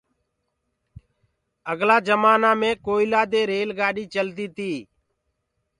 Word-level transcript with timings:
اگلآ 1.71 1.97
جمآنآ 2.07 2.51
مي 2.59 2.71
گوئِيلآ 2.85 3.21
دي 3.31 3.41
ريل 3.51 3.69
گآڏي 3.79 4.05
چلدي 4.13 4.47
تي۔ 4.57 4.73